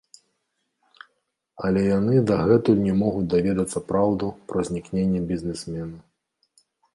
Але 1.67 1.83
яны 1.99 2.15
дагэтуль 2.31 2.81
не 2.87 2.95
могуць 3.01 3.27
даведацца 3.35 3.79
праўду 3.93 4.31
пра 4.53 4.59
знікненне 4.71 5.21
бізнесмена. 5.35 5.97